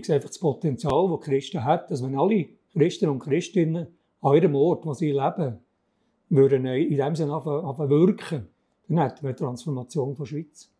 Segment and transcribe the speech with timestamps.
[0.00, 3.86] ich sehe einfach das Potenzial, das Christen hat, dass wenn alle Christen und Christinnen
[4.22, 5.58] an ihrem Ort, wo sie leben,
[6.30, 8.48] würden in dem Sinne anfangen wirken,
[8.88, 10.70] dann hätten wir eine Transformation der Schweiz.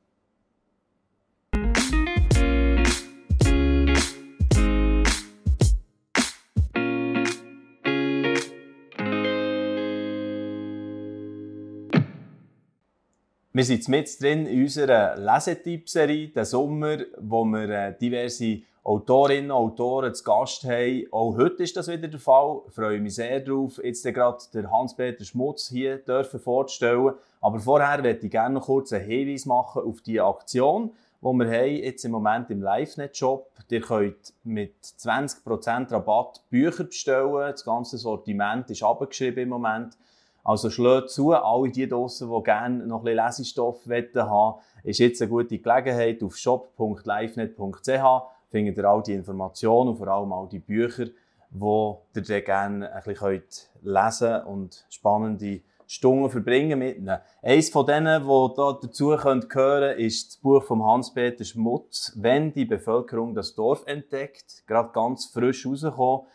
[13.52, 19.72] Wir sind mit drin in unserer Lesetipp-Serie, den Sommer, wo wir äh, diverse Autorinnen und
[19.72, 21.06] Autoren zu Gast haben.
[21.10, 22.62] Auch heute ist das wieder der Fall.
[22.66, 27.12] Ich freue mich sehr darauf, jetzt gerade den Hans-Peter Schmutz hier dürfen vorzustellen.
[27.42, 31.46] Aber vorher möchte ich gerne noch kurz einen Hinweis machen auf die Aktion, die wir
[31.46, 33.50] haben jetzt im Moment im LiveNet-Shop.
[33.70, 37.32] Ihr könnt mit 20% Rabatt Bücher bestellen.
[37.32, 39.98] Das ganze Sortiment ist abgeschrieben im Moment.
[40.42, 45.20] Also schlägt zu, alle die draussen, die gerne noch ein bisschen Lesestoff haben ist jetzt
[45.20, 46.22] eine gute Gelegenheit.
[46.22, 51.06] Auf shop.livenet.ch findet ihr all die Informationen und vor allem all die Bücher,
[51.50, 53.42] die ihr gerne ein bisschen
[53.82, 57.18] lesen und spannende Stunden verbringen mit ihnen.
[57.42, 62.52] Eines von denen, die da dazu gehören können, ist das Buch von Hans-Peter Schmutz, «Wenn
[62.52, 66.26] die Bevölkerung das Dorf entdeckt», gerade ganz frisch rausgekommen.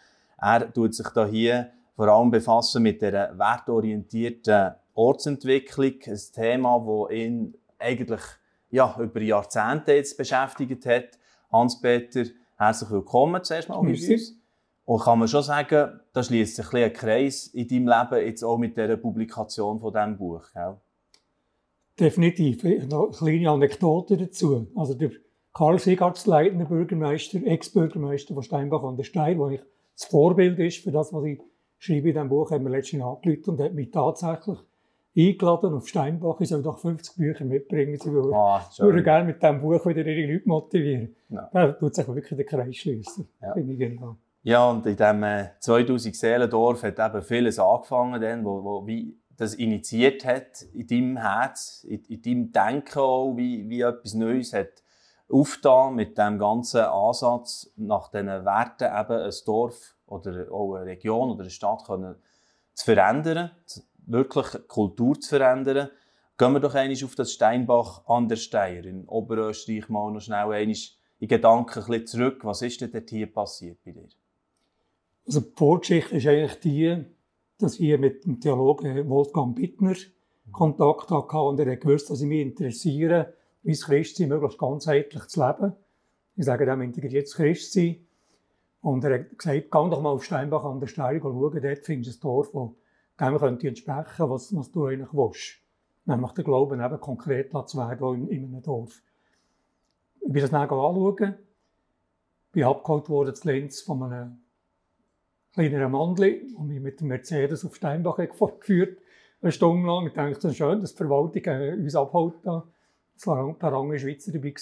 [0.42, 5.94] Er tut sich da hier vor allem befassen mit der wertorientierten Ortsentwicklung.
[6.06, 8.22] Ein Thema, das ihn eigentlich
[8.72, 11.18] ja, über Jahrzehnte jetzt beschäftigt hat.
[11.56, 12.26] Hans-Peter,
[12.58, 14.34] herzlich willkommen zuerst mal bei uns.
[14.84, 18.44] Und kann man schon sagen, da schließt sich ein, ein Kreis in deinem Leben jetzt
[18.44, 20.76] auch mit der Publikation von diesem Buch, gell?
[21.98, 22.62] Definitiv.
[22.90, 24.68] Noch eine kleine Anekdote dazu.
[24.76, 25.12] Also der
[25.54, 29.62] Karl Segarts, leitender Bürgermeister, Ex-Bürgermeister von Steinbach an der Stein, der
[29.98, 31.40] das Vorbild ist für das, was ich
[31.78, 34.60] schreibe in diesem Buch, hat mir letztens angerufen und hat mich tatsächlich
[35.16, 36.40] eingeladen auf Steinbach.
[36.42, 37.98] Ich soll doch 50 Bücher mitbringen.
[37.98, 41.16] Sie würden, würde gerne mit diesem Buch wieder ihre Leute motivieren.
[41.30, 41.50] Ja.
[41.54, 43.28] Da tut sich wirklich der Kreis schließen.
[43.42, 43.56] Ja.
[44.44, 45.26] Ja, und in diesem
[45.60, 51.18] 2000 Seelendorf hat eben vieles angefangen, dann, wo, wo wie das initiiert hat in deinem
[51.18, 54.84] Herz, in, in deinem Denken auch, wie, wie etwas Neues hat
[55.32, 61.32] aufgetan mit dem ganzen Ansatz, nach diesen Werten eben ein Dorf oder auch eine Region
[61.32, 62.16] oder eine Stadt können
[62.76, 63.52] zu verändern,
[64.06, 65.90] wirklich Kultur zu verändern.
[66.38, 70.52] Gehen wir doch einmal auf das Steinbach an der Steier in Oberösterreich mal noch schnell
[70.52, 70.62] einmal
[71.20, 72.44] in Gedanken ein bisschen zurück.
[72.44, 74.08] Was ist denn dort hier passiert bei dir?
[75.26, 77.06] Also die Vorgeschichte ist eigentlich die,
[77.58, 79.96] dass ich mit dem Theologen Wolfgang Bittner
[80.52, 83.34] Kontakt hatte und er hat gewusst, dass ich mich interessiere,
[83.64, 85.74] wie es Christsein möglichst ganzheitlich zu leben.
[86.36, 88.05] Ich sage dem integriertes Christsein.
[88.86, 92.24] Und er hat gesagt, geh doch mal auf Steinbach an der Stelle schauen, dort findest
[92.24, 95.60] du ein Dorf, das dem könnte entsprechen, was, was du eigentlich willst.
[96.06, 99.02] Nämlich der Glauben eben konkret zu werden in, in einem Dorf.
[100.22, 101.34] Ich bin das dann anschauen,
[102.52, 104.38] bin abgeholt worden zu Linz von einem
[105.54, 109.00] kleineren Mandli, und mich mit dem Mercedes auf Steinbach geführt,
[109.42, 110.06] eine Stunde lang.
[110.06, 112.36] Ich dachte, das ist schön, dass die Verwaltung äh, uns abholt.
[112.44, 112.68] Da.
[113.24, 114.54] Waren ein paar andere Schweizer dabei.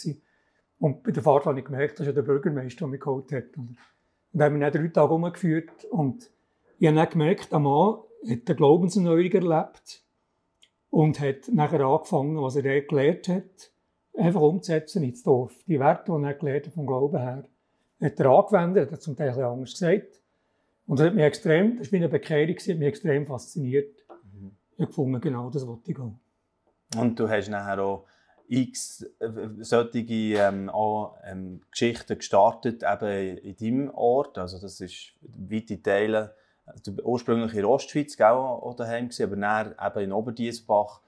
[0.79, 3.57] Und bei der Fahrt habe ich gemerkt, dass ja der Bürgermeister der mich geholt hat.
[4.39, 5.85] Haben mich dann drei Tage umgeführt.
[5.85, 6.31] Und
[6.79, 10.03] ich habe dann gemerkt, der Mann hat eine Glaubenserneuerung erlebt
[10.89, 13.71] und hat nachher angefangen, was er gelernt hat,
[14.17, 15.53] einfach umzusetzen ins Dorf.
[15.67, 17.43] Die Werte, die er gelernt hat vom Glauben her,
[18.01, 20.21] hat er angewendet, hat zum Teil ein anders gesagt.
[20.85, 23.95] Und das hat mich extrem, das war eine Bekehrung, das hat mich extrem fasziniert.
[24.33, 24.51] Mhm.
[24.73, 26.19] Ich habe gefunden, genau das wollte ich gehen.
[26.97, 28.05] Und du hast nachher auch
[28.47, 34.37] x äh, solche ähm, auch, ähm, Geschichten gestartet eben in deinem Ort.
[34.37, 39.75] Also das ist weite Teile, also ursprünglich in Ostschweiz auch, auch daheim gewesen, aber dann
[39.85, 41.01] eben in Oberdiesbach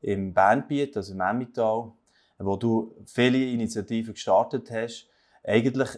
[0.00, 1.92] im Bernbiet, also im Emmental,
[2.38, 5.08] wo du viele Initiativen gestartet hast.
[5.44, 5.90] Eigentlich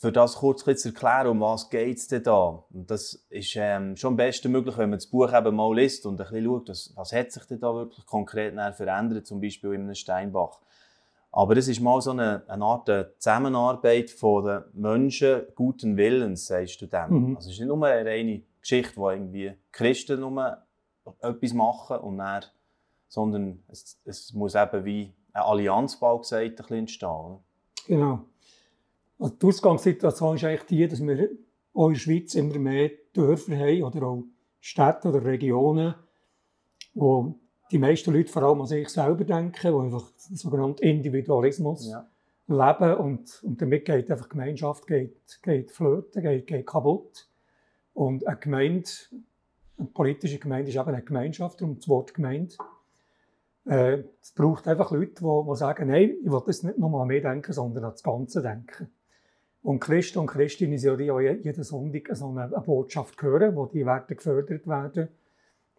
[0.00, 2.64] für das kurz zu erklären, um was geht es denn da?
[2.72, 6.06] Und das ist ähm, schon am besten möglich, wenn man das Buch eben mal liest
[6.06, 9.74] und ein bisschen schaut, was, was hat sich denn da wirklich konkret verändert, zum Beispiel
[9.74, 10.58] in einem Steinbach.
[11.30, 16.80] Aber es ist mal so eine, eine Art Zusammenarbeit von den Menschen guten Willens, sagst
[16.80, 17.10] du dem.
[17.10, 17.36] Mhm.
[17.36, 20.56] Also es ist nicht nur eine reine Geschichte, wo irgendwie Christen nur
[21.20, 22.46] etwas machen und dann,
[23.06, 27.36] sondern es, es muss eben wie ein Allianzbau gesagt ein bisschen entstehen.
[27.86, 28.24] Genau.
[29.20, 31.28] Also die Ausgangssituation ist eigentlich die, dass wir
[31.74, 34.24] auch in der Schweiz immer mehr Dörfer haben oder auch
[34.60, 35.94] Städte oder Regionen,
[36.94, 37.38] wo
[37.70, 42.08] die meisten Leute vor allem an sich selber denken, die einfach den sogenannten Individualismus ja.
[42.48, 47.28] leben und, und damit geht einfach die Gemeinschaft geht, geht flöten, geht, geht kaputt.
[47.92, 48.88] Und eine Gemeinde,
[49.78, 52.54] eine politische Gemeinde ist eben eine Gemeinschaft, darum das Wort Gemeinde.
[53.66, 57.20] Äh, es braucht einfach Leute, die, die sagen, nein, ich will das nicht nochmal mehr
[57.20, 58.90] denken, sondern an das Ganze denken.
[59.62, 63.84] Und Christen und Christinnen sind ja jeden Sonntag so eine, eine Botschaft hören, wo die
[63.84, 65.08] Werte gefördert werden.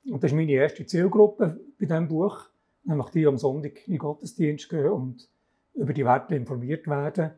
[0.06, 2.46] Und das ist meine erste Zielgruppe bei diesem Buch,
[2.84, 5.30] nämlich die am Sonntag in den Gottesdienst gehen und
[5.74, 7.32] über die Werte informiert werden,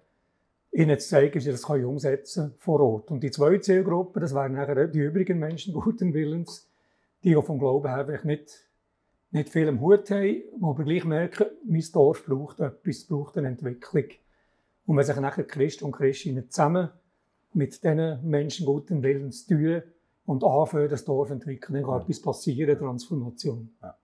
[0.71, 3.11] ihnen zu zeigen, wie sie das umsetzen vor Ort.
[3.11, 6.69] Und die zweite Zielgruppe, das wären nachher die übrigen Menschen guten Willens,
[7.23, 8.67] die auch vom Glauben her nicht,
[9.31, 13.47] nicht viel im Hut haben, die aber gleich merken, mein Dorf braucht etwas, braucht eine
[13.47, 14.05] Entwicklung.
[14.85, 16.89] Und wenn sich nachher Christen und Christinnen zusammen
[17.53, 19.83] mit diesen Menschen guten Willens tun
[20.25, 23.73] und anfangen, das Dorf zu entwickeln, dann kann etwas passieren, Transformation.
[23.81, 23.95] Ja.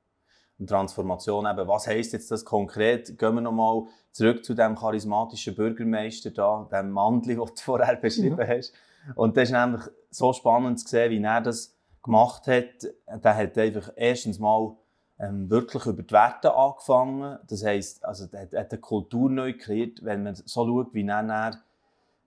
[0.59, 3.17] Und Transformation eben, was heisst jetzt das konkret?
[3.17, 8.39] Gehen wir nochmal zurück zu dem charismatischen Bürgermeister da, dem Mandli, den du vorher beschrieben
[8.39, 8.47] ja.
[8.47, 8.73] hast.
[9.15, 9.81] Und das ist nämlich
[10.11, 13.23] so spannend zu sehen, wie er das gemacht hat.
[13.23, 14.75] Der hat einfach erstens mal
[15.19, 17.37] ähm, wirklich über die Werte angefangen.
[17.47, 21.59] Das heisst, also, er hat, eine Kultur neu kreiert, wenn man so schaut, wie er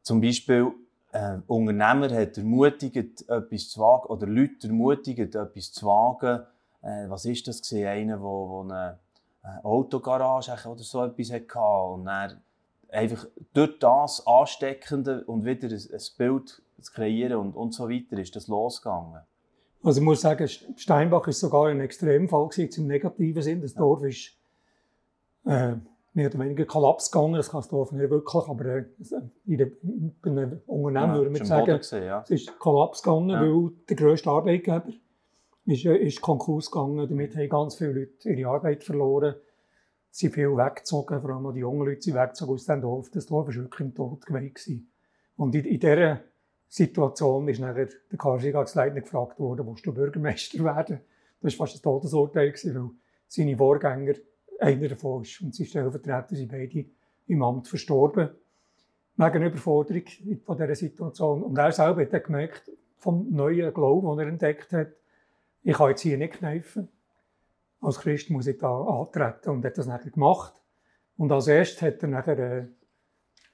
[0.02, 0.72] zum Beispiel
[1.12, 6.44] äh, Unternehmer hat ermutigt, etwas zu wagen, oder Leute ermutigt, etwas zu wagen,
[6.82, 7.86] äh, was ist das gewesen?
[7.86, 8.98] Einer, der, eine,
[9.42, 12.40] eine Autogarage oder so etwas hatte und dann
[12.90, 18.18] einfach durch das Ansteckende und wieder ein, ein Bild zu kreieren und, und so weiter
[18.18, 19.22] ist das losgegangen.
[19.82, 23.60] Also ich muss sagen, Steinbach ist sogar ein Extremfall gewesen, im negativen Sinn.
[23.60, 24.36] Das Dorf ist
[25.44, 25.74] äh,
[26.14, 27.34] mehr oder weniger Kollaps gegangen.
[27.34, 28.84] Das kann das Dorf nicht wirklich, aber äh,
[29.46, 29.68] in der,
[30.22, 32.22] bei einem Unternehmen ja, würde man sagen, gewesen, ja.
[32.22, 33.40] es ist Kollaps gegangen, ja.
[33.40, 34.84] weil der grösste Arbeitgeber
[35.66, 37.08] ist, äh, ist Konkurs gegangen.
[37.08, 39.34] Damit haben ganz viele Leute ihre Arbeit verloren.
[40.10, 43.10] Sie sind viel weggezogen, vor allem die jungen Leute sind weggezogen aus dem Dorf.
[43.10, 44.92] Das Dorf war wirklich im Tod gewesen.
[45.36, 46.20] Und in, in dieser
[46.72, 51.00] Situation ist nachher der Karl Sigagsleitner gefragt worden, willst du Bürgermeister werden?
[51.42, 52.90] Das war fast ein Todesurteil, weil
[53.26, 54.14] seine Vorgänger,
[54.58, 56.86] einer davon ist, und sein Stellvertreter sind beide
[57.26, 58.30] im Amt verstorben.
[59.16, 60.04] Wegen Überforderung
[60.46, 61.42] von dieser Situation.
[61.42, 64.92] Und er selber hat gemerkt, vom neuen Glauben, den er entdeckt hat,
[65.62, 66.88] ich kann jetzt hier nicht kneifen.
[67.82, 70.54] Als Christ muss ich da antreten und hat das nachher gemacht.
[71.18, 72.66] Und als erstes hat er nachher äh,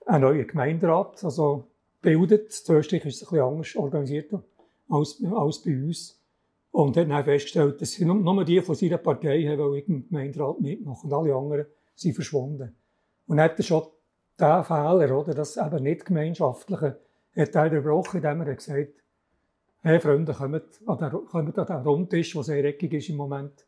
[0.06, 1.68] einen neuen Gemeinderat also
[2.02, 2.52] gebildet.
[2.52, 4.32] Zuerst ist es ein bisschen anders organisiert
[4.88, 6.14] als, als bei uns.
[6.70, 11.10] Und hat dann festgestellt, dass nur, nur die von seiner Partei haben im Gemeinderat mitmachen
[11.10, 12.76] und alle anderen sind verschwunden.
[13.26, 13.84] Und hat schon
[14.38, 17.00] diesen Fehler, oder, das eben nicht gemeinschaftliche,
[17.36, 18.88] hat er unterbrochen, indem er gesagt hat,
[19.82, 23.66] hey Freunde, kommt an den, kommt an den Rundtisch, der sehr eckig ist im Moment.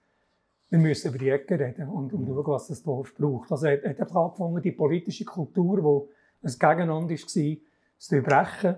[0.69, 3.51] Wir müssen über die Ecke reden und, und schauen, was das Dorf braucht.
[3.51, 6.09] Also er hat angefangen, die politische Kultur,
[6.43, 7.57] die ein Gegeneinander war,
[8.01, 8.77] zu überbrechen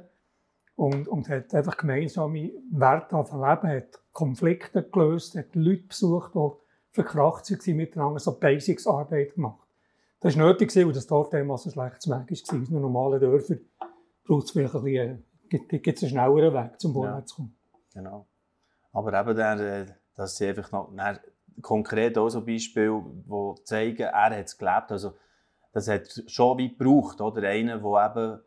[0.75, 6.51] und, und hat einfach gemeinsame Werte leben, hat Konflikte gelöst, hat Leute besucht, die
[6.91, 9.67] verkracht waren miteinander, so Basics-Arbeit gemacht.
[10.21, 12.59] Das war nötig, weil das Dorf damals ein schlechtes Weg war.
[12.59, 13.61] In normalen Dörfern
[14.25, 15.25] braucht es vielleicht ein bisschen
[15.59, 17.57] gibt es einen schnelleren Weg, zum vorwärts zu kommen.
[17.93, 18.27] Genau.
[18.93, 21.21] Aber eben, der, äh, dass sie einfach noch dann,
[21.61, 24.93] konkret auch so Beispiele, die zeigen, er hat es gelebt.
[24.93, 25.15] Also,
[25.73, 27.49] das hat schon wie gebraucht, oder?
[27.49, 28.41] Einer, der eben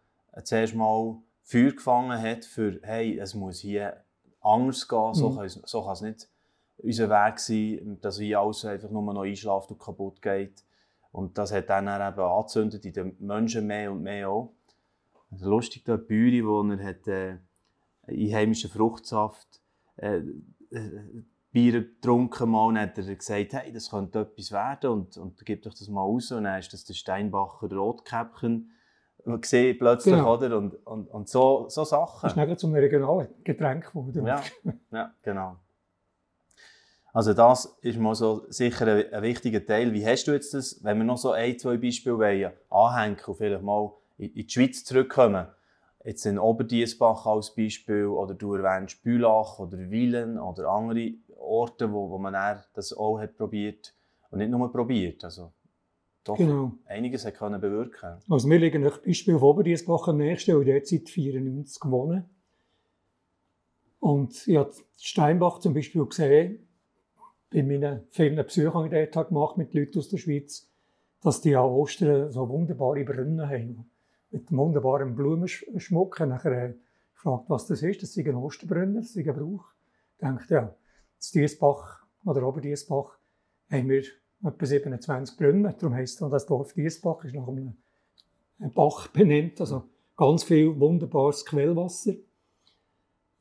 [0.44, 4.04] zuerst mal Feuer gefangen hat für, hey, es muss hier
[4.42, 5.36] anders gehen, so mhm.
[5.36, 6.30] kann es, so kann es nicht
[6.78, 10.64] unser Weg sein, dass hier alles einfach nur noch einschlaft und kaputt geht.
[11.12, 14.54] Und das hat dann eben angezündet in den Menschen mehr und mehr auch.
[15.32, 17.38] Also lustig, da Büri, wo er hat, äh,
[18.07, 19.62] einheimischen Fruchtsaft
[19.98, 20.18] äh,
[20.71, 25.45] äh, Bier getrunken mal und hat er gesagt, hey, das könnte etwas werden und, und
[25.45, 26.31] gib doch das mal raus.
[26.33, 28.71] Und dann ist das der Steinbacher Rotkäppchen
[29.26, 30.36] gesehen plötzlich, genau.
[30.36, 30.58] oder?
[30.58, 32.20] Und, und, und so, so Sachen.
[32.24, 34.26] Das ist nicht zum regionalen Getränk geworden.
[34.26, 34.42] Ja,
[34.92, 35.58] ja, genau.
[37.14, 39.94] Also das ist mal so sicher ein, ein, wichtiger Teil.
[39.94, 43.36] Wie hast du jetzt das, wenn wir noch so ein, zwei Beispiele wollen, anhängen und
[43.38, 45.48] vielleicht mal in die Schweiz zurückkommen,
[46.04, 52.10] jetzt in Oberdiesbach als Beispiel, oder du erwähnst Bülach oder Wielen oder andere Orte, wo,
[52.10, 52.34] wo man
[52.74, 53.94] das auch hat probiert
[54.30, 55.52] und nicht nur probiert, also
[56.26, 56.74] doch genau.
[56.86, 58.18] einiges hat können bewirken.
[58.30, 62.26] Also wir liegen ein Beispiel auf Oberdiesbach am nächsten und dort seit 1994 gewonnen.
[64.00, 66.68] Und ich habe Steinbach zum Beispiel gesehen,
[67.52, 70.68] bei meinen vielen Besuchen, die ich dort gemacht mit Leuten aus der Schweiz,
[71.22, 73.90] dass die an Ostern so wunderbare Brunnen haben
[74.32, 76.20] mit einem wunderbaren Blumenschmuck.
[76.22, 76.74] Nachher äh,
[77.14, 78.04] gefragt, was das ist.
[78.04, 79.66] Das sind ein Osterbrunner, das ist ein Brauch.
[80.18, 83.18] Ich dachte, ja, in Diesbach oder Oberdiesbach
[83.70, 84.04] haben wir
[84.45, 85.73] etwa 27 Brunnen.
[85.78, 87.75] Darum heisst es das Dorf Diesbach, ist nach einem
[88.73, 89.59] Bach benannt.
[89.59, 89.83] Also
[90.16, 92.14] ganz viel wunderbares Quellwasser,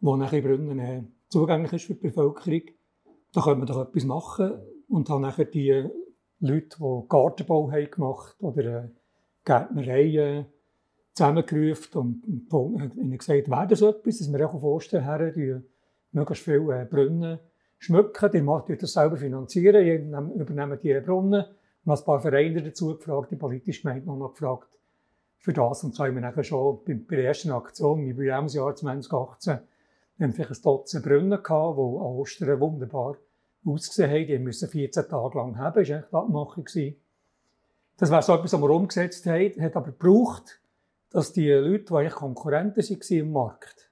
[0.01, 2.63] das nachher Brunnen äh, zugänglich ist für die Bevölkerung.
[3.33, 4.55] Da können wir doch etwas machen.
[4.89, 5.89] Und dann nachher die
[6.41, 8.89] Leute, die Gartenbau haben gemacht oder äh,
[9.45, 10.47] Gärtnerei
[11.13, 15.63] zusammengerufen und, und ihnen gesagt, wäre so etwas, dass wir auch vorstellen, her,
[16.13, 17.39] möglichst viele äh, Brunnen
[17.85, 21.45] schmücken, die macht das selber finanzieren, die übernehmen die Brunnen
[21.85, 24.69] und ein paar Vereine dazu gefragt, die politische Gemeinde noch gefragt
[25.39, 25.85] für das.
[25.85, 29.59] Und so haben wir dann schon bei der ersten Aktion im Jubiläumsjahr 2018
[30.17, 33.17] wir haben vielleicht ein Dutzend Brunnen gehabt, die an Ostern wunderbar
[33.67, 34.27] ausgesehen haben.
[34.27, 35.75] Die mussten 14 Tage lang haben.
[35.75, 36.65] Das war eigentlich die Abmachung.
[37.97, 39.61] Das war so etwas, was wir umgesetzt haben.
[39.61, 40.61] Hat aber gebraucht,
[41.11, 43.91] dass die Leute, die eigentlich Konkurrenten waren im Markt,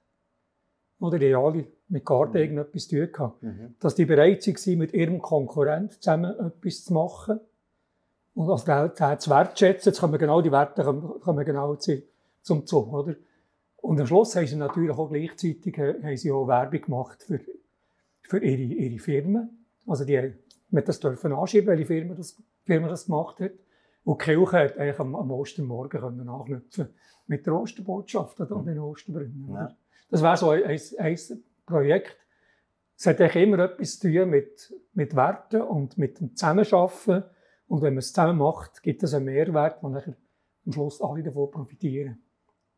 [0.99, 2.43] oder die alle mit Garten mhm.
[2.43, 3.75] irgendetwas zu tun hatten, mhm.
[3.79, 7.39] dass die bereit waren, mit ihrem Konkurrent zusammen etwas zu machen.
[8.33, 13.15] Und das Geld zu wertschätzen, jetzt kommen genau die Werte kommen genau zum Zug, oder?
[13.77, 17.39] Und am Schluss haben sie natürlich auch gleichzeitig äh, haben sie auch Werbung gemacht für,
[18.21, 19.65] für ihre, ihre Firmen.
[19.85, 20.33] Also die,
[20.71, 23.51] man das dürfen anschieben, welche Firma das, Firma das gemacht hat.
[24.03, 26.87] Und die Kirche hat eigentlich am, am Ostermorgen können anknüpfen
[27.27, 29.49] mit der Osterbotschaft an den Osterbrunnen.
[29.53, 29.69] Ja.
[30.09, 31.17] Das wäre so ein, ein, ein
[31.65, 32.17] Projekt.
[32.95, 37.23] Es hat eigentlich immer etwas zu tun mit, mit Werten und mit dem Zusammenarbeiten.
[37.67, 40.15] Und wenn man es zusammen macht, gibt es einen Mehrwert, wo nachher
[40.65, 42.21] am Schluss alle davon profitieren.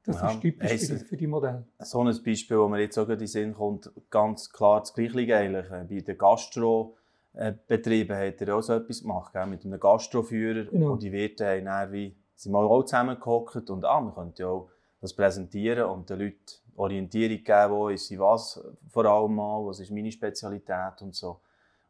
[0.05, 1.67] Das ja, ist typisch hey, für, für die Modelle.
[1.79, 5.35] So ein Beispiel, das mir jetzt auch in den Sinn kommt, ganz klar das Gleiche
[5.35, 5.65] eigentlich.
[5.71, 10.65] Äh, bei den Gastrobetrieben hat er auch so etwas gemacht, mit einem Gastroführer.
[10.65, 10.91] Genau.
[10.91, 14.49] Und die Wirte haben dann wie, sind mal auch zusammengehockt und ah, man könnte ja
[14.49, 14.69] auch
[15.05, 16.37] das präsentieren und den Leuten
[16.75, 21.39] Orientierung geben, wo ist sie was vor allem mal, was ist meine Spezialität und so.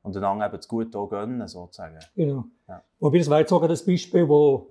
[0.04, 1.98] Und dann eben das Gute auch gönnen, sozusagen.
[2.16, 2.44] Genau.
[2.68, 2.84] Ja.
[3.00, 4.68] Wobei, das wäre jetzt sogar das Beispiel, wo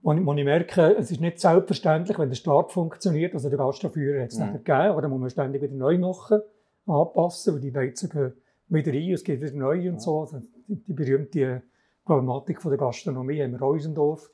[0.00, 3.58] wo ich, wo ich merke, es ist nicht selbstverständlich, wenn der Start funktioniert, also der
[3.58, 4.52] Gastführer hat es mhm.
[4.52, 6.40] nicht gegeben, oder muss man ständig wieder neu machen,
[6.86, 8.32] anpassen, weil die Beizen gehen
[8.68, 9.98] wieder rein, es geht wieder neu und mhm.
[9.98, 10.20] so.
[10.20, 11.62] Also die, die, berühmte
[12.04, 14.30] Problematik von der Gastronomie haben wir in unserem Dorf.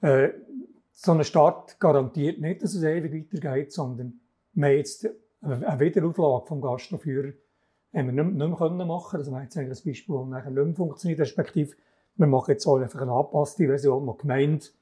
[0.00, 0.30] Äh,
[0.92, 4.20] so ein Start garantiert nicht, dass es ewig weitergeht, sondern
[4.52, 5.08] wir haben jetzt
[5.40, 7.32] eine Wiederauflage vom Gastführer
[7.94, 10.74] haben wir nicht, nicht mehr machen war jetzt eigentlich ein Beispiel, das nachher nicht mehr
[10.74, 11.76] funktioniert, respektive
[12.16, 14.72] wir machen jetzt auch einfach eine angepasste Version, die gemeint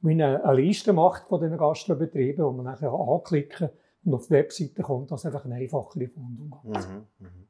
[0.00, 3.70] wie eine, eine Liste macht von diesen Gastrobetrieben, wo man nachher anklicken
[4.04, 6.88] und auf die Webseite kommt, das einfach eine einfachere Fondung hat.
[6.88, 7.48] Mhm, mhm.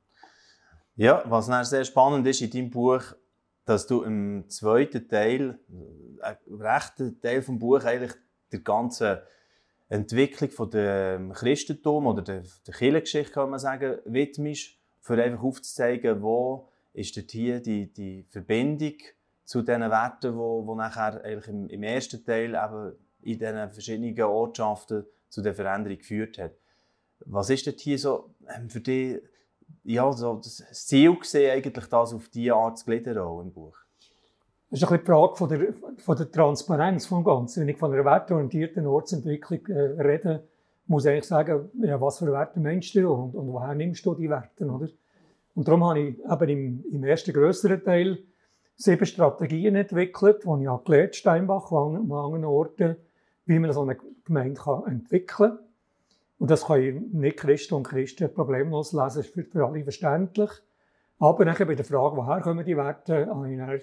[0.94, 3.02] Ja, was sehr spannend ist in deinem Buch,
[3.66, 5.58] dass du im zweiten Teil,
[6.20, 8.14] einen rechten Teil des Buches eigentlich
[8.52, 9.18] der ganzen
[9.88, 16.22] Entwicklung von dem Christentum oder der, der Kirchengeschichte, kann man sagen, widmest, für einfach aufzuzeigen,
[16.22, 18.94] wo ist dort hier die, die Verbindung
[19.44, 22.92] zu den Werten, wo, wo nachher eigentlich im, im, ersten Teil eben
[23.22, 26.52] in diesen verschiedenen Ortschaften zu der Veränderung geführt hat.
[27.20, 29.20] Was ist dort hier so ähm, für dich
[29.86, 33.76] ja, so das Ziel gesehen, eigentlich das auf diese Art zu gliedern auch im Buch?
[34.70, 37.60] Das ist ein die Frage von der, von der Transparenz vom Ganzen.
[37.60, 40.42] Wenn ich von einer wertorientierten Ortsentwicklung äh, rede,
[40.88, 44.14] muss ich eigentlich sagen, ja, was für Werte meinst du und, und woher nimmst du
[44.14, 44.88] die Werte, oder?
[45.54, 48.18] Und darum habe ich eben im, im ersten größeren Teil
[48.76, 52.96] sieben Strategien entwickelt, die ich habe, Steinbach, an anderen Orten,
[53.46, 55.58] wie man so eine Gemeinde kann entwickeln kann.
[56.38, 60.50] Und das können nicht Christen und Christen problemlos lesen, das ist für, alle verständlich.
[61.18, 63.80] Aber nachher bei der Frage, woher kommen die Werte, habe ich dann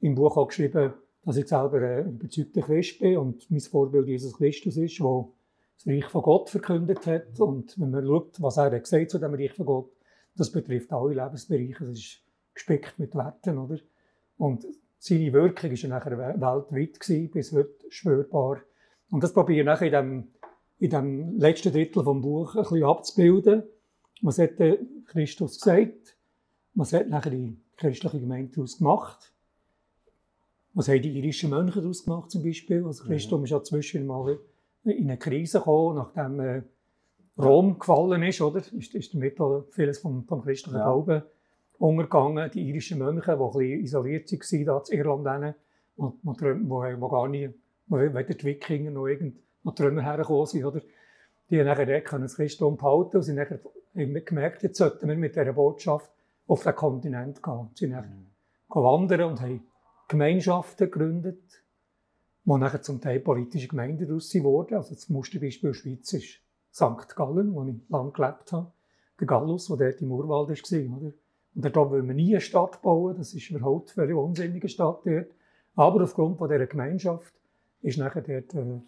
[0.00, 0.94] im Buch auch geschrieben,
[1.24, 5.28] dass ich selber ein überzeugter Christ bin und mein Vorbild Jesus Christus ist, der
[5.76, 7.38] das Reich von Gott verkündet hat.
[7.38, 9.90] Und wenn man schaut, was er gesagt zu dem Reich von Gott,
[10.36, 11.84] das betrifft alle Lebensbereiche.
[11.84, 12.20] Das ist
[12.54, 13.78] gespickt mit Werten, oder?
[14.38, 14.66] Und
[14.98, 18.60] seine Wirkung war nachher weltweit, bis heute spürbar.
[19.10, 20.28] Und das probiere ich nachher in dem,
[20.82, 23.62] in dem letzten Drittel vom Buch ein bisschen abzubilden.
[24.20, 24.56] Was hat
[25.06, 26.16] Christus gesagt?
[26.74, 29.32] Was hat nachher die christliche Gemeinde daraus gemacht?
[30.74, 32.84] Was haben die irischen Mönche daraus gemacht, zum Beispiel?
[32.84, 33.44] Also Christus mhm.
[33.44, 34.40] ist ja zwischen mal
[34.82, 36.62] in eine Krise gekommen, nachdem äh,
[37.38, 38.58] Rom gefallen ist, oder?
[38.58, 39.38] Ist, ist damit
[39.70, 40.84] vieles vom, vom christlichen ja.
[40.84, 41.22] Glauben
[41.78, 42.50] untergegangen.
[42.50, 45.54] Die irischen Mönche, die ein bisschen isoliert waren, da in Irland,
[45.94, 47.30] wo, wo, wo, wo gar
[47.86, 50.80] wo weder die Wikinger noch irgend noch drüber hergekommen sind, oder?
[51.50, 53.60] Die haben nachher dort das Christentum behalten und nachher
[53.94, 56.10] haben gemerkt, jetzt sollten wir mit dieser Botschaft
[56.46, 57.70] auf den Kontinent gehen.
[57.74, 58.26] Sie sind nachher mhm.
[58.68, 59.62] wandern und haben
[60.08, 61.62] Gemeinschaften gegründet,
[62.44, 64.74] die nachher zum Teil politische Gemeinden daraus wurden.
[64.74, 66.40] Also das Musterbeispiel Schweiz ist
[66.72, 67.14] St.
[67.14, 68.72] Gallen, wo ich lange gelebt habe.
[69.20, 70.96] Der Gallus, der dort im Urwald war.
[70.98, 71.12] Oder?
[71.54, 75.30] Und dort will man nie eine Stadt bauen, das ist überhaupt eine unsinnige Stadt dort.
[75.74, 77.34] Aber aufgrund dieser Gemeinschaft
[77.82, 78.80] ist nachher dort, äh,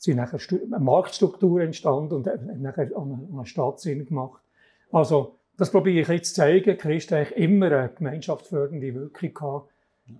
[0.00, 4.42] sind nachher eine Marktstruktur entstanden und nachher eine, eine Stadt Sinn gemacht.
[4.90, 6.78] Also, das probiere ich jetzt zu zeigen.
[6.78, 9.70] Christen eigentlich immer eine gemeinschaftsfördernde Wirkung gehabt,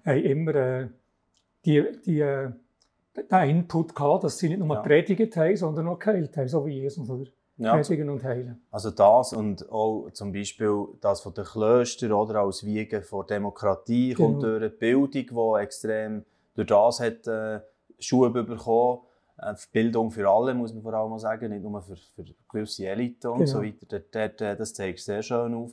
[0.04, 0.87] haben immer äh,
[1.64, 2.50] die, die, äh,
[3.30, 4.82] den Input gehabt, dass sie nicht nur Ja.
[4.82, 7.08] predigt haben, sondern auch geheilt haben, so wie Jesus.
[7.08, 7.25] Oder?
[7.56, 8.60] Ja, Predigen und heilen.
[8.70, 14.14] Also das und auch zum Beispiel das von den Klöstern oder als Wiegen von Demokratie
[14.14, 14.58] kommt Genau.
[14.58, 15.10] durch die Bildung,
[15.58, 17.60] die extrem durch das hat äh,
[17.99, 19.00] Schub bekommen.
[19.42, 23.28] Äh, Bildung für alle, muss man vor allem sagen, nicht nur für, für gewisse Eliten
[23.28, 23.50] und Genau.
[23.50, 23.87] so weiter.
[23.88, 25.73] Dort, dort, äh, das zeigt sehr schön auf.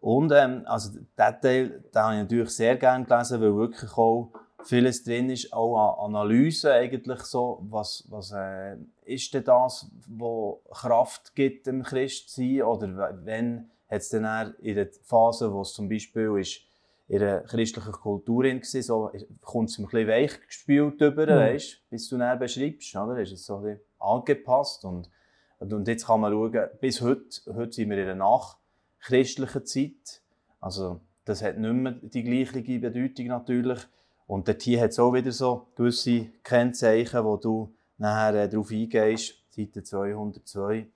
[0.00, 4.32] Und ähm, also diesen Teil den habe ich natürlich sehr gerne gelesen, weil wirklich auch
[4.64, 10.56] vieles drin ist, auch an Analyse eigentlich so, was, was äh, ist denn das, was
[10.70, 15.88] Kraft gibt dem Christsein oder wenn hat es dann in der Phase, wo es zum
[15.88, 16.62] Beispiel ist,
[17.12, 19.10] in der christlichen Kultur drin war, so,
[19.42, 21.36] kommt es ein bisschen weich gespielt über, Ja.
[21.40, 23.18] weißt, bis du dann beschreibst, oder?
[23.18, 23.62] Ist es so
[23.98, 25.10] angepasst und,
[25.58, 30.22] und jetzt kann man schauen, bis heute, heute sind wir in einer nachchristlichen Zeit,
[30.58, 33.80] also das hat nicht mehr die gleiche Bedeutung natürlich
[34.26, 39.34] und dort hier hat auch wieder so gewisse Kennzeichen, wo du nachher äh, darauf eingehst,
[39.50, 40.86] Seite 202.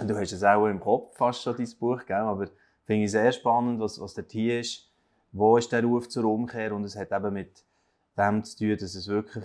[0.00, 2.16] Und du hast es auch im Kopf, fast schon dein Buch, gell?
[2.16, 2.46] aber
[2.86, 4.85] finde ich sehr spannend, was, was dort hier ist.
[5.36, 6.74] Wo ist der Ruf zur Umkehr?
[6.74, 7.64] Und es hat eben mit
[8.16, 9.44] dem zu tun, dass es wirklich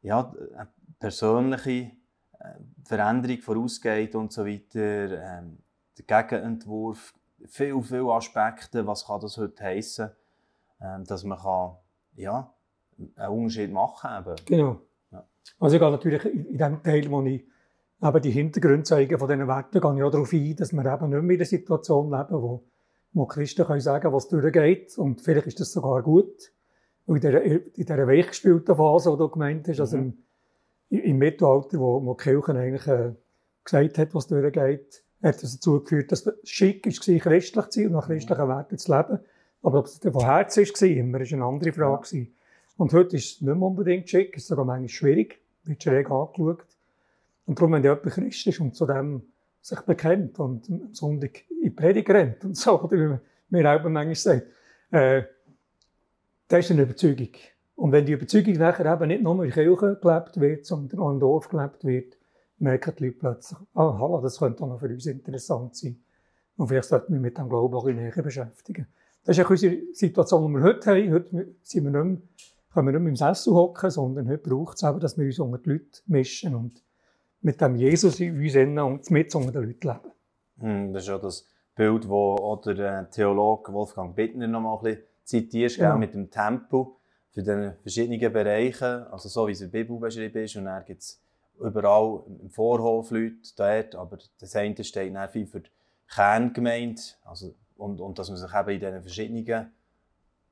[0.00, 1.90] ja, eine persönliche
[2.38, 2.54] äh,
[2.84, 5.38] Veränderung vorausgeht und so weiter.
[5.38, 5.58] Ähm,
[5.98, 7.14] der Gegenentwurf,
[7.44, 10.10] viel, viele Aspekte, was kann das heute heissen,
[10.80, 11.76] ähm, dass man kann,
[12.16, 12.52] ja,
[13.16, 14.36] einen Unterschied machen kann.
[14.46, 14.80] Genau.
[15.10, 15.26] Ja.
[15.58, 17.44] Also ich gehe natürlich in dem Teil, wo ich
[18.02, 21.10] eben die Hintergründe zeige von diesen Werten, gehe ich auch darauf ein, dass wir eben
[21.10, 22.64] nicht mehr in der Situation leben, wo,
[23.12, 24.96] wo Christen können sagen, was durchgeht.
[24.98, 26.52] Und vielleicht ist das sogar gut.
[27.06, 30.18] Und in dieser, in dieser weichgespielten Phase, die du gemeint hast, also Mhm.
[30.90, 33.12] im, im Mittelalter, wo, wo die Kirche eigentlich äh,
[33.64, 37.86] gesagt hat, was durchgeht, hat das dazu geführt, dass es schick war, christlich zu sein
[37.86, 39.18] und nach christlichen Werten zu leben.
[39.62, 42.02] Aber ob es von Herz war, immer, ist eine andere Frage.
[42.02, 42.34] gewesen.
[42.76, 46.10] Und heute ist es nicht mehr unbedingt schick, es ist sogar manchmal schwierig, wird schräg
[46.10, 46.64] angeschaut.
[47.46, 49.22] Und darum, wenn jemand Christ ist und zu dem
[49.62, 53.88] sich bekennt und am Sonntag in die Predigt rennt und so, oder wie man auch
[53.88, 54.46] manchmal sagt,
[54.90, 55.22] äh,
[56.48, 57.30] das ist eine Überzeugung.
[57.76, 61.20] Und wenn die Überzeugung nachher eben nicht nur in Kirche gelebt wird, sondern auch im
[61.20, 62.18] Dorf gelebt wird,
[62.58, 66.02] merken die Leute plötzlich, ah, hallo, das könnte auch noch für uns interessant sein.
[66.56, 68.86] Und vielleicht sollten wir mit dem Glauben auch näher beschäftigen.
[69.24, 71.12] Das ist auch unsere Situation, die wir heute haben.
[71.12, 72.22] Heute sind wir nicht mehr,
[72.74, 75.38] können wir nicht mehr im Sessel hocken, sondern heute braucht es eben, dass wir uns
[75.38, 76.82] unter die Leute mischen und
[77.42, 80.12] mit dem Jesus in uns innen und mit unter den Leuten leben.
[80.60, 84.82] Hm, Das ist ja das Bild, wo auch der Theologe Wolfgang Bittner noch mal ein
[84.82, 85.98] bisschen zitierst, Genau.
[85.98, 86.96] mit dem Tempo
[87.30, 90.56] für die verschiedenen Bereiche, also so wie es in der Bibel beschrieben ist.
[90.56, 91.20] Und dann gibt es
[91.58, 95.70] überall im Vorhof Leute dort, aber das eine steht dann viel für die
[96.08, 99.72] Kerngemeinde, also, und, und dass man sich eben in diesen verschiedenen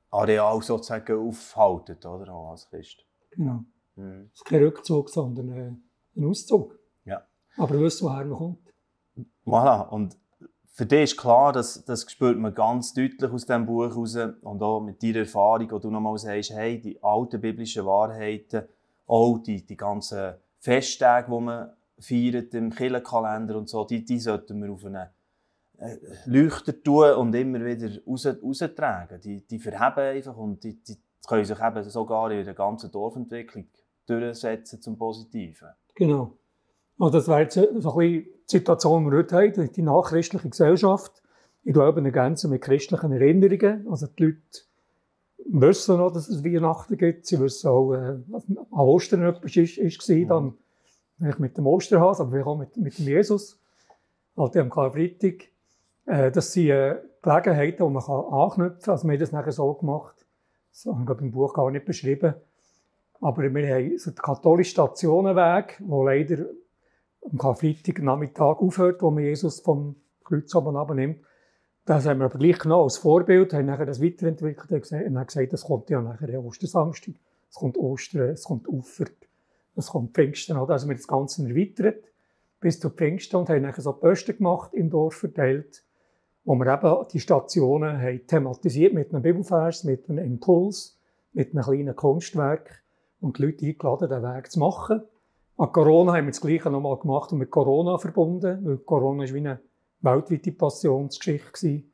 [0.09, 3.05] Arealen sozusagen aufhaltet, oder, auch als Christ.
[3.29, 3.63] Genau.
[3.95, 4.29] Hm.
[4.33, 5.71] Es ist kein Rückzug, sondern äh,
[6.19, 6.79] ein Auszug.
[7.57, 8.73] Aber wissen, woher man kommt.
[9.45, 9.87] Voilà.
[9.89, 10.17] Und
[10.73, 14.63] für dich ist klar, dass das spürt man ganz deutlich aus diesem Buch raus und
[14.63, 18.63] auch mit deiner Erfahrung, wo du nochmal sagst, hey, die alten biblischen Wahrheiten,
[19.05, 24.61] auch die, die ganzen Festtage, die man feiert im Kirchenkalender und so, die, die sollten
[24.61, 25.07] wir auf einen
[25.77, 29.19] äh, Leuchter tun und immer wieder raus, raustragen.
[29.21, 33.67] Die, die verheben einfach und die, die können sich eben sogar in der ganzen Dorfentwicklung
[34.05, 35.69] durchsetzen zum Positiven.
[35.95, 36.37] Genau.
[37.01, 40.47] Also das wäre jetzt so ein bisschen die Situation, die wir heute haben, die nachchristliche
[40.47, 41.23] Gesellschaft.
[41.63, 43.87] Ich eben ergänzen mit christlichen Erinnerungen.
[43.89, 44.37] Also die Leute
[45.49, 47.25] wissen noch, dass es Weihnachten gibt.
[47.25, 50.53] Sie wissen auch, äh, an Ostern etwas ist, ist gewesen, dann
[51.17, 53.59] vielleicht mit dem Osterhas, aber vielleicht auch mit, mit dem Jesus.
[54.37, 55.47] Halt am Karfreitag.
[56.05, 58.91] Äh, das sind äh, Gelegenheiten, die man kann anknüpfen kann.
[58.91, 60.23] Also wir haben das nachher so gemacht.
[60.71, 62.35] Das habe ich glaube, im Buch gar nicht beschrieben.
[63.21, 66.45] Aber wir haben so den katholischen Stationenweg, der leider
[67.29, 71.21] am Karfreitag Nachmittag aufhört, wo man Jesus vom Kreuz oben abnimmt.
[71.85, 75.53] Das haben wir aber gleich genommen als Vorbild, haben nachher das weiterentwickelt und haben gesagt,
[75.53, 77.15] das kommt ja nachher der Ostersamstag,
[77.49, 79.05] es kommt Ostern, es kommt Ufer,
[79.75, 80.57] es kommt Pfingsten.
[80.57, 82.03] Also wir haben das Ganze erweitert
[82.59, 85.83] bis zu Pfingsten und haben nachher so Posten gemacht im Dorf verteilt,
[86.45, 90.99] wo wir eben die Stationen haben thematisiert mit einem Bibelvers, mit einem Impuls,
[91.33, 92.83] mit einem kleinen Kunstwerk
[93.19, 95.01] und die Leute eingeladen, den Weg zu machen.
[95.57, 99.33] An Corona haben wir das Gleiche nochmal gemacht und mit Corona verbunden, weil Corona ist
[99.33, 99.59] wie eine
[100.01, 101.93] weltweite Passionsgeschichte gewesen.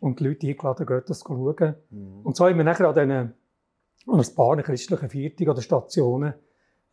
[0.00, 1.74] Und die Leute eingeladen, geht das schauen.
[1.90, 2.20] Mhm.
[2.22, 6.34] Und so haben wir nachher an diesen, an ein paar christlichen Viertig oder Stationen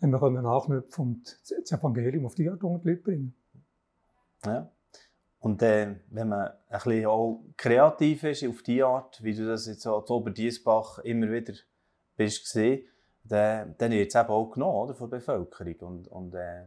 [0.01, 3.33] haben wir können nachknüpfen und das Evangelium auf die Art die Leute bringen.
[4.45, 4.69] Ja.
[5.39, 9.67] Und äh, wenn man ein bisschen auch kreativ ist auf die Art, wie du das
[9.67, 11.53] jetzt auch zu Oberdiesbach immer wieder
[12.17, 12.85] bist gesehen,
[13.27, 15.75] dann, dann wird es eben auch genommen oder, von der Bevölkerung.
[15.79, 16.63] Und, und äh,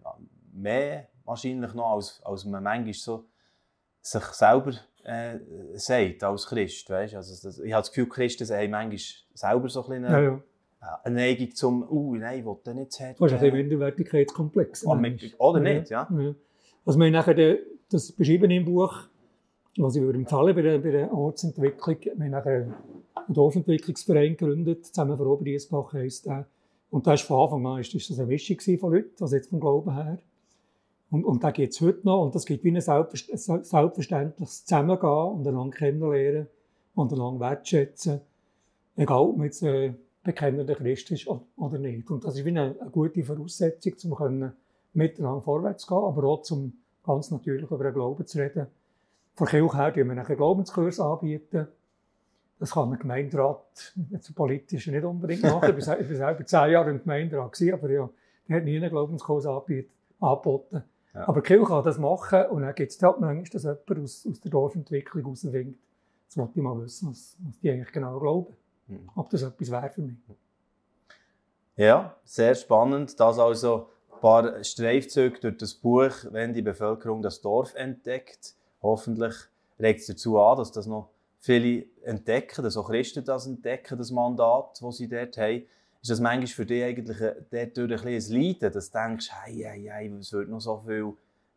[0.52, 3.24] mehr wahrscheinlich noch, als, als man manchmal so
[4.00, 4.72] sich selber
[5.04, 5.38] äh,
[5.74, 6.90] sagt als Christ.
[6.90, 7.14] Weißt?
[7.14, 8.98] Also das, ich habe das Gefühl, Christen haben manchmal
[9.34, 10.40] selber so ein ja, ja.
[11.04, 13.14] eine Neigung zum «Uh, nein, ich will den nicht haben».
[13.16, 14.84] Du hast ein Minderwertigkeitskomplex.
[14.86, 14.98] Oh,
[15.38, 16.08] oder nicht, ja.
[16.10, 16.34] ja.
[16.84, 17.58] Also wir nachher
[17.90, 19.08] das beschrieben im Buch,
[19.78, 21.96] was ich würde empfehlen bei der, bei der Ortsentwicklung.
[22.00, 22.74] Wir haben einen
[23.28, 26.46] Dorfentwicklungsverein gegründet, zusammen für Oberdiesbach heisst der.
[26.90, 29.60] Und da ist von Anfang an ist das eine Mischung von Leuten, also jetzt vom
[29.60, 30.18] Glauben her.
[31.10, 32.22] Und, und da geht es heute noch.
[32.24, 36.46] Und das gibt wie ein selbstverständliches Zusammengehen und einander kennenlernen
[36.94, 38.20] und einander wertschätzen.
[38.96, 42.10] Egal, ob man jetzt äh, bekennender Christ ist oder nicht.
[42.10, 44.52] Und das ist wie eine, eine gute Voraussetzung, um
[44.92, 46.72] miteinander vorwärts zu gehen, aber auch zum
[47.04, 48.66] ganz natürlich über den Glauben zu reden.
[49.38, 51.68] Von Kirche her anbieten wir einen Glaubenskurs anbieten.
[52.58, 55.78] Das kann ein Gemeinderat, jetzt politisch nicht unbedingt machen.
[55.78, 58.10] ich war selber zehn Jahre im Gemeinderat, aber ja,
[58.48, 60.82] der hat nie einen Glaubenskurs angeboten.
[61.14, 61.28] Ja.
[61.28, 64.26] Aber die Kirche kann das machen und dann gibt es halt manchmal, dass jemand aus,
[64.28, 65.78] aus der Dorfentwicklung rauswinkt.
[66.24, 68.56] Jetzt wollte ich mal wissen, was, was die eigentlich genau glauben.
[68.88, 69.08] Mhm.
[69.14, 70.16] Ob das etwas wäre für mich.
[71.76, 73.20] Ja, sehr spannend.
[73.20, 78.56] Das also ein paar Streifzüge durch das Buch, wenn die Bevölkerung das Dorf entdeckt.
[78.82, 79.34] Hoffentlich
[79.78, 81.10] regt es dazu an, dass das noch
[81.40, 85.62] viele entdecken, dass auch Christen das entdecken, das Mandat, das sie dort haben
[86.00, 89.90] ist das manchmal für dich eigentlich dort ein, ein Leiden, dass du denkst, hey, hey,
[89.90, 91.12] hey, es wird noch so viel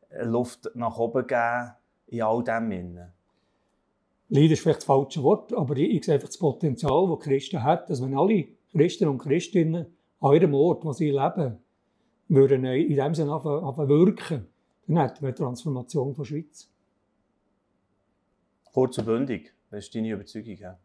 [0.09, 1.71] äh, Luft nach oben geben
[2.07, 2.97] in all dem.
[4.29, 7.63] Leiden ist vielleicht das falsche Wort, aber ich, ich sehe einfach das Potenzial, das Christen
[7.63, 9.85] hat, dass wenn alle Christen und Christinnen
[10.19, 11.57] an ihrem Ort, wo sie leben,
[12.27, 14.47] würden in dem Sinne anfangen wirken,
[14.87, 16.70] dann hätten wir eine Transformation der Schweiz.
[18.73, 20.57] Kurz und bündig, das ist deine Überzeugung.
[20.57, 20.77] Ja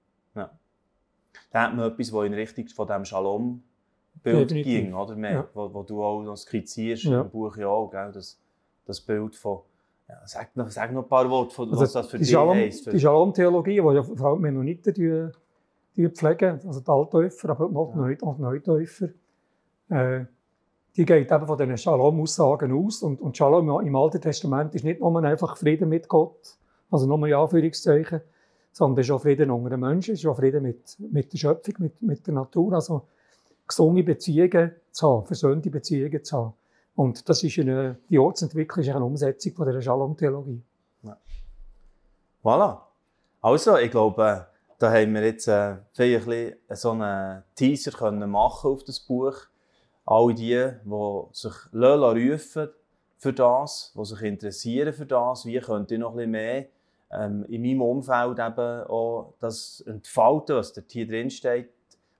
[1.50, 5.16] da hat man etwas, das in Richtung von diesem Shalom-Bild ging, oder?
[5.16, 5.48] Mehr, ja.
[5.54, 7.22] wo, wo, du auch noch skizzierst ja.
[7.22, 8.10] im Buch ja auch, gell?
[8.12, 8.38] Das,
[8.84, 9.60] das Bild von
[10.08, 12.56] ja, sag, noch, sag noch ein paar Worte, von, also was das für dich Shalom,
[12.56, 12.92] heisst.
[12.92, 15.28] Die Shalom-Theologie, die ja vor allem Mennoniten die,
[15.96, 18.34] die pflegen, also die Alttäufer, aber auch die ja.
[18.38, 19.08] Neutäufer,
[19.88, 20.24] äh,
[20.96, 23.02] die geht eben von diesen Shalom-Aussagen aus.
[23.02, 26.56] Und, und Shalom im Alten Testament ist nicht nur einfach Frieden mit Gott,
[26.90, 28.20] also nur in Anführungszeichen,
[28.72, 31.38] sondern es ist auch Frieden unter den Menschen, es ist auch Frieden mit, mit der
[31.38, 32.74] Schöpfung, mit, mit der Natur.
[32.74, 33.02] Also
[33.66, 36.54] gesunde Beziehungen zu haben, versöhnte Beziehungen zu haben.
[36.94, 40.62] Und das ist eine, die Ortsentwicklung ist eine Umsetzung von der Shalom-Theologie.
[41.02, 41.16] Ja.
[42.42, 42.80] Voilà.
[43.42, 44.46] Also, ich glaube,
[44.78, 49.36] da haben wir jetzt äh, vielleicht so einen Teaser können machen auf das Buch.
[50.04, 52.68] Alle die, die sich rufen
[53.18, 56.66] für das, die sich interessieren für das, wie könnt ihr noch ein bisschen mehr
[57.10, 61.70] ähm, in meinem Umfeld eben auch das entfalten, was dort hier drin steht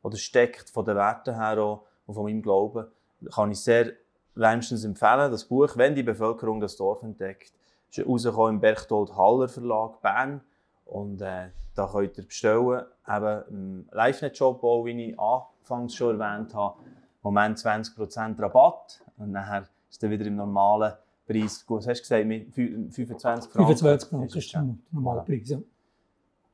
[0.03, 2.87] oder steckt, von den Werten her auch und von meinem Glauben,
[3.33, 3.93] kann ich sehr
[4.35, 5.31] wärmstens empfehlen.
[5.31, 7.53] Das Buch «Wenn die Bevölkerung das Dorf entdeckt»
[7.91, 10.41] ist rausgekommen im Berchtold Haller Verlag Bern
[10.85, 12.85] und äh, da könnt ihr bestellen.
[13.09, 16.89] Eben im LiveNet-Shop, wie ich anfangs schon erwähnt habe, im
[17.23, 20.95] Moment 20% Rabatt und nachher ist dann wieder im normalen
[21.27, 21.65] Preis.
[21.69, 22.27] Was hast du gesagt?
[22.27, 23.77] Mit 25 Franken?
[23.77, 25.59] 25 Franken ist der normale Preis, ja.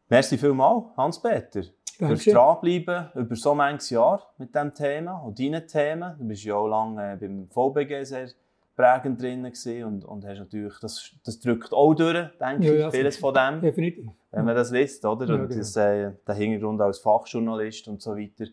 [0.09, 1.63] Merci vielmals, Hans-Peter.
[1.97, 6.15] Fürs Dranbleiben über so manches Jahr mit diesem Thema und deinen Themen.
[6.19, 8.29] Du bist ja auch lange äh, beim VBG sehr
[8.75, 9.47] prägend drin
[9.85, 13.35] und, und hast natürlich, das, das drückt auch durch, denke ja, ich, ja, vieles von
[13.35, 13.61] dem.
[13.61, 14.11] Definitiv.
[14.31, 15.27] Wenn man das liest, oder?
[15.27, 15.59] Ja, und genau.
[15.59, 18.47] das, äh, der Hintergrund als Fachjournalist und so weiter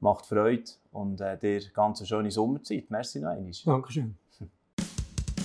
[0.00, 2.90] macht Freude und äh, dir ganz eine schöne Sommerzeit.
[2.90, 3.52] Merci noch einmal.
[3.64, 4.16] Dankeschön.